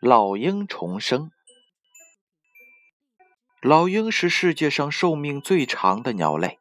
[0.00, 1.32] 老鹰重生。
[3.60, 6.60] 老鹰是世界上寿命最长的鸟类，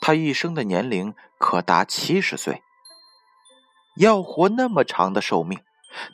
[0.00, 2.62] 它一生的年龄可达七十岁。
[3.98, 5.60] 要活那么长的寿命，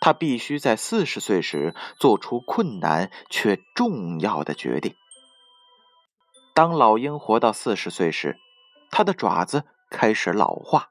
[0.00, 4.96] 它必须在四十岁时做出困难却重要的决定。
[6.52, 8.40] 当老鹰活到四十岁时，
[8.90, 10.88] 它的爪子开始老化，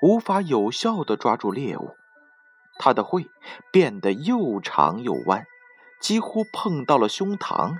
[0.00, 1.96] 无法有效地抓住猎物。
[2.78, 3.30] 它的喙
[3.70, 5.46] 变得又长又弯，
[6.00, 7.76] 几乎碰到了胸膛。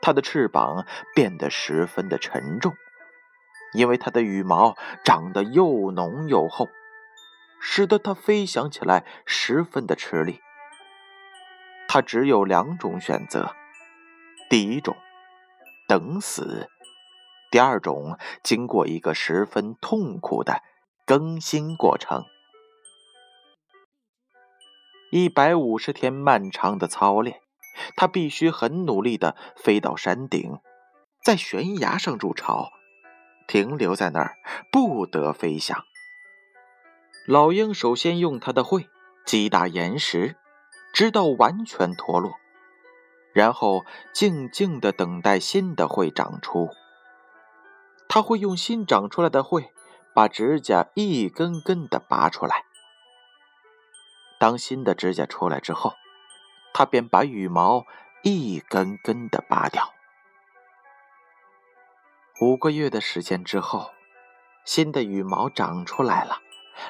[0.00, 2.74] 它的翅膀变得十分的沉重，
[3.72, 6.68] 因为它的羽毛长得又浓又厚，
[7.60, 10.40] 使得它飞翔起来十分的吃力。
[11.88, 13.54] 它只有两种选择：
[14.48, 14.96] 第一种，
[15.88, 16.68] 等死；
[17.50, 20.62] 第二种，经过一个十分痛苦的
[21.04, 22.24] 更新过程。
[25.10, 27.40] 一百五十天漫长的操练，
[27.96, 30.58] 他必须很努力的飞到山顶，
[31.24, 32.68] 在悬崖上筑巢，
[33.46, 34.36] 停留在那儿，
[34.70, 35.82] 不得飞翔。
[37.26, 38.86] 老鹰首先用它的喙
[39.24, 40.36] 击打岩石，
[40.92, 42.34] 直到完全脱落，
[43.32, 46.68] 然后静静的等待新的喙长出。
[48.10, 49.70] 他会用新长出来的喙
[50.14, 52.64] 把指甲一根根的拔出来。
[54.38, 55.94] 当新的指甲出来之后，
[56.72, 57.84] 他便把羽毛
[58.22, 59.92] 一根根的拔掉。
[62.40, 63.90] 五个月的时间之后，
[64.64, 66.40] 新的羽毛长出来了，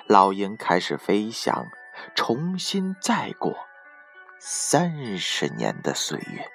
[0.07, 1.65] 老鹰开始飞翔，
[2.15, 3.57] 重新再过
[4.39, 6.51] 三十年的岁月。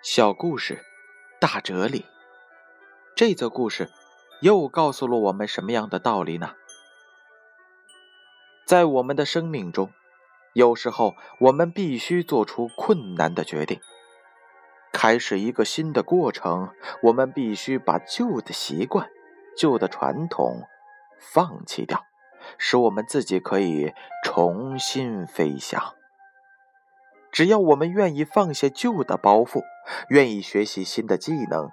[0.00, 0.84] 小故事，
[1.40, 2.06] 大哲理。
[3.16, 3.90] 这则故事
[4.40, 6.54] 又告诉了我们什么样的道理呢？
[8.68, 9.90] 在我们的生命中，
[10.52, 13.80] 有时候我们必须做出困难的决定，
[14.92, 16.68] 开始一个新的过程。
[17.04, 19.08] 我们必须把旧的习惯、
[19.56, 20.64] 旧的传统
[21.18, 22.04] 放弃掉，
[22.58, 25.94] 使我们自己可以重新飞翔。
[27.32, 29.62] 只要我们愿意放下旧的包袱，
[30.10, 31.70] 愿意学习新的技能，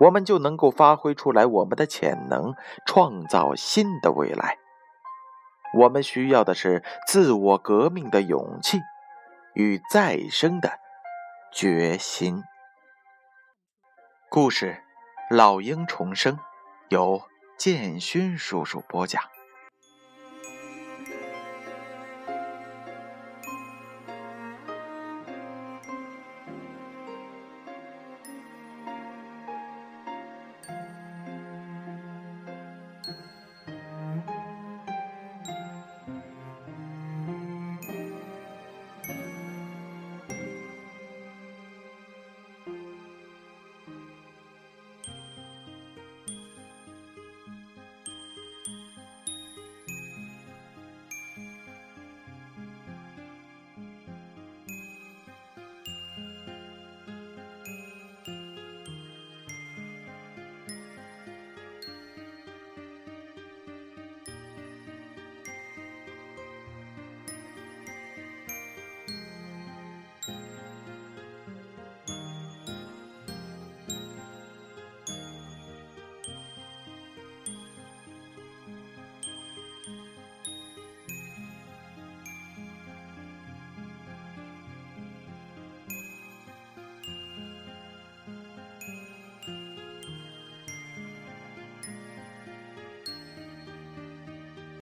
[0.00, 4.58] 我们就能够发挥出来我们的潜能，创造新的未来。
[5.72, 8.78] 我们需要的是自我革命的勇气
[9.54, 10.78] 与再生的
[11.52, 12.42] 决心。
[14.28, 14.82] 故事
[15.34, 16.36] 《老鹰重生》
[16.88, 17.22] 由
[17.58, 19.22] 建勋叔叔播讲。